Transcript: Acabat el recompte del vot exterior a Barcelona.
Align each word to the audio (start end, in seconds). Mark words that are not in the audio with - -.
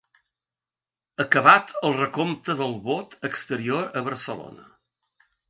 Acabat 1.23 1.73
el 1.89 1.93
recompte 1.99 2.57
del 2.63 2.73
vot 2.89 3.15
exterior 3.31 3.87
a 4.01 4.05
Barcelona. 4.11 4.69